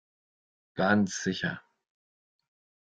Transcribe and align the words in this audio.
Ganz 0.73 1.21
sicher. 1.21 1.61